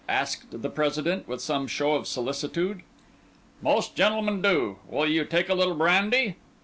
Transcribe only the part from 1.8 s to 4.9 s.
of solicitude. "Most gentlemen do.